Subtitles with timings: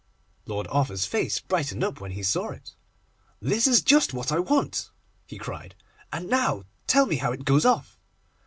[0.47, 2.73] Lord Arthur's face brightened up when he saw it.
[3.39, 4.89] 'That is just what I want,'
[5.27, 5.75] he cried,
[6.11, 7.99] 'and now tell me how it goes off.